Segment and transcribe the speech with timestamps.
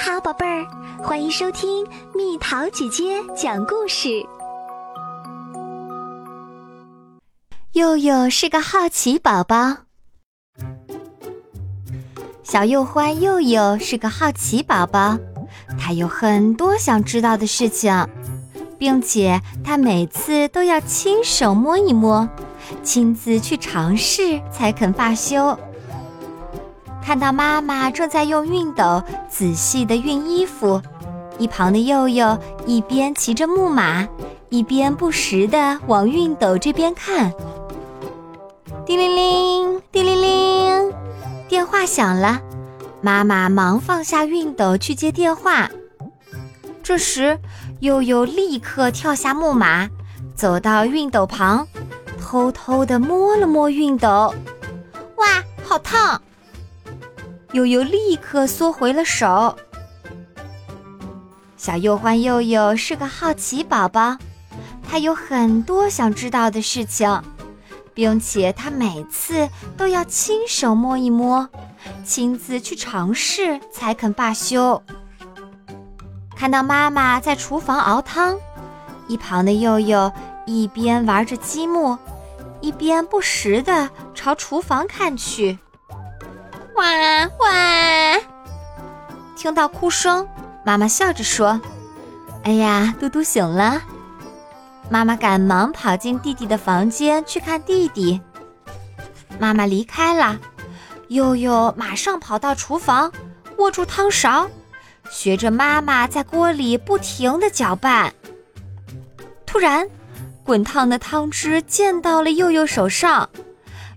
[0.00, 0.64] 好，宝贝儿，
[1.02, 4.24] 欢迎收听蜜桃姐姐讲故事。
[7.72, 9.78] 佑佑是个好奇宝宝，
[12.44, 15.18] 小幼欢佑佑是个好奇宝宝，
[15.76, 18.06] 他有很多想知道的事情，
[18.78, 22.28] 并且他每次都要亲手摸一摸，
[22.84, 25.58] 亲自去尝试才肯罢休。
[27.08, 30.78] 看到妈妈正在用熨斗仔细地熨衣服，
[31.38, 34.06] 一旁的佑佑一边骑着木马，
[34.50, 37.32] 一边不时地往熨斗这边看。
[38.84, 40.92] 叮铃铃，叮铃铃，
[41.48, 42.42] 电话响了，
[43.00, 45.70] 妈妈忙放下熨斗去接电话。
[46.82, 47.38] 这时，
[47.80, 49.88] 佑佑立刻跳下木马，
[50.34, 51.66] 走到熨斗旁，
[52.20, 54.34] 偷偷地摸了摸熨斗，
[55.16, 56.20] 哇，好烫！
[57.52, 59.56] 悠悠立刻缩回了手。
[61.56, 64.16] 小幼欢悠悠是个好奇宝宝，
[64.88, 67.22] 他有很多想知道的事情，
[67.94, 71.48] 并且他每次都要亲手摸一摸，
[72.04, 74.82] 亲自去尝试才肯罢休。
[76.36, 78.38] 看到妈妈在厨房熬汤，
[79.08, 80.12] 一旁的悠悠
[80.46, 81.98] 一边玩着积木，
[82.60, 85.58] 一边不时地朝厨房看去。
[86.78, 86.84] 哇
[87.40, 88.20] 哇！
[89.36, 90.28] 听到哭声，
[90.64, 91.60] 妈妈笑着说
[92.44, 93.82] ：“哎呀，嘟嘟醒了。”
[94.88, 98.20] 妈妈赶忙跑进弟弟的房间去看弟弟。
[99.40, 100.38] 妈妈离开了，
[101.08, 103.10] 悠悠马上跑到厨房，
[103.56, 104.48] 握住汤勺，
[105.10, 108.14] 学着妈妈在锅里不停的搅拌。
[109.44, 109.88] 突然，
[110.44, 113.28] 滚烫的汤汁溅到了悠悠手上，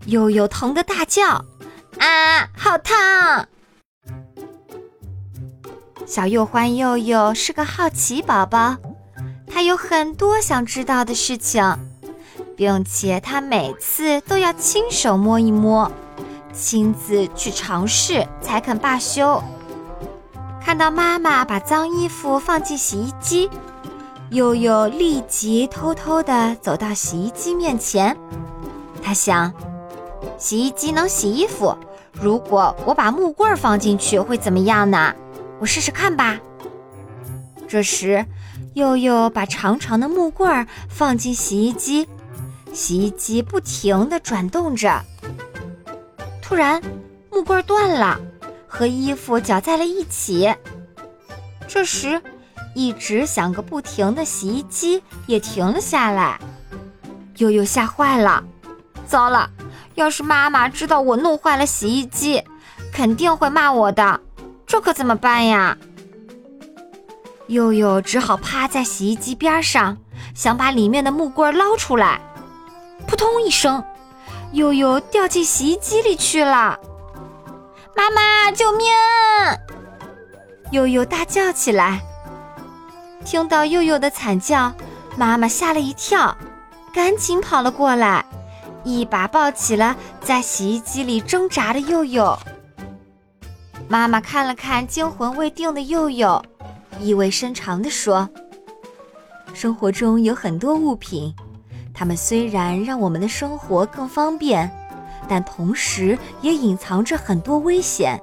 [0.08, 1.46] 悠悠疼得大叫。
[2.02, 3.46] 啊，好烫！
[6.08, 8.76] 小幼欢佑佑是个好奇宝宝，
[9.46, 11.64] 他有很多想知道的事情，
[12.58, 15.92] 并且他每次都要亲手摸一摸，
[16.52, 19.40] 亲自去尝试才肯罢休。
[20.59, 23.48] 看到妈妈把脏衣服放进洗衣机，
[24.31, 28.18] 佑佑立即偷偷地走到洗衣机面前，
[29.04, 29.54] 他想，
[30.40, 31.78] 洗衣机能洗衣服。
[32.22, 35.14] 如果我把木棍放进去会怎么样呢？
[35.59, 36.40] 我试试看吧。
[37.68, 38.24] 这时，
[38.76, 42.08] 佑佑把长长的木棍放进洗衣机，
[42.74, 45.02] 洗衣机不停地转动着。
[46.44, 46.80] 突然，
[47.31, 48.20] 木棍断了，
[48.68, 50.54] 和衣服搅在了一起。
[51.68, 52.22] 这时，
[52.76, 56.40] 一直响个不停的洗衣机也停了下来。
[57.38, 58.44] 佑佑吓坏了，
[59.08, 59.50] 糟了！
[59.96, 62.44] 要是妈妈知道我弄坏了洗衣机，
[62.94, 64.19] 肯定会骂我的。
[64.66, 65.78] 这可怎么办呀？
[67.47, 69.97] 悠悠只好趴在洗衣机边上，
[70.34, 72.22] 想把里面的木棍捞出来。
[73.06, 73.84] 扑通一声，
[74.53, 76.80] 悠悠掉进洗衣机里去了。
[77.94, 78.88] 妈妈，救命！
[80.72, 82.01] 悠悠大叫起来。
[83.25, 84.72] 听到悠悠的惨叫，
[85.18, 86.38] 妈妈吓了一跳，
[86.94, 88.25] 赶紧跑了过来。
[88.84, 92.38] 一把抱起了在洗衣机里挣扎的佑佑。
[93.88, 96.42] 妈妈看了看惊魂未定的佑佑，
[97.00, 98.30] 意味深长地说
[99.53, 101.34] ：“生活中有很多物品，
[101.94, 104.72] 它们虽然让我们的生活更方便，
[105.28, 108.18] 但同时也隐藏着很多危险。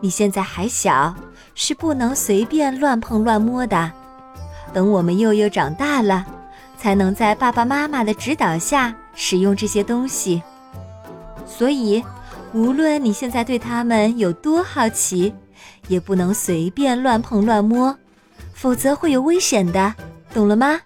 [0.00, 1.14] 你现在还小，
[1.54, 3.90] 是不能随便乱碰乱摸的。
[4.72, 6.26] 等我们佑佑长大了，
[6.84, 10.42] 才能在爸爸妈妈的指导下。”使用这些东西，
[11.46, 12.04] 所以
[12.52, 15.32] 无论你现在对他们有多好奇，
[15.86, 17.96] 也不能随便乱碰乱摸，
[18.52, 19.94] 否则会有危险的，
[20.34, 20.80] 懂了吗？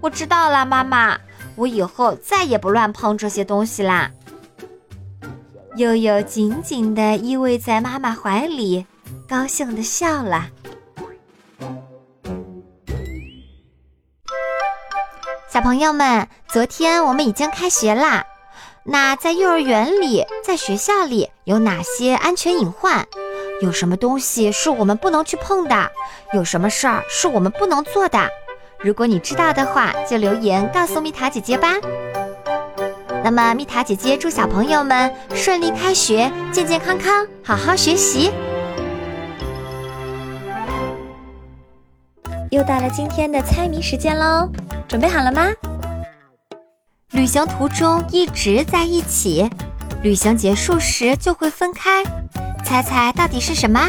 [0.00, 1.18] 我知道了，妈妈，
[1.56, 4.10] 我以后再也不乱碰这些东西啦。
[5.76, 8.86] 悠悠紧紧地依偎在妈妈怀里，
[9.28, 10.46] 高兴地笑了。
[15.54, 18.24] 小朋友们，昨天我们已经开学啦。
[18.82, 23.06] 那在幼儿园里，在学校里有哪些安全隐患？
[23.62, 25.92] 有什么东西是我们不能去碰的？
[26.32, 28.28] 有什么事儿是我们不能做的？
[28.80, 31.68] 如果你知道的话，就留言告诉蜜塔姐姐吧。
[33.22, 38.32] 那么，蜜塔姐姐祝小朋友们顺利开学，健健康康，好好学习。
[42.54, 44.48] 又到了今天的猜谜时间喽。
[44.86, 45.48] 准备好了吗？
[47.10, 49.50] 旅行途中一直在一起
[50.04, 52.04] 旅行结束时就会分开
[52.64, 53.80] 猜猜到底是什么？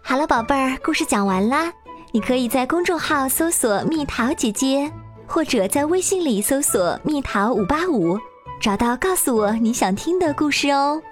[0.00, 1.72] 好了宝贝儿故事讲完啦
[2.12, 4.88] 你可以在公众号搜索蜜桃姐姐
[5.26, 8.16] 或者在微信里搜索蜜桃五八五
[8.60, 11.02] 找到告诉我你想听的故事哦。